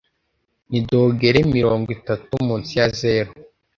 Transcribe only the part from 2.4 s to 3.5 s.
munsi ya zeru.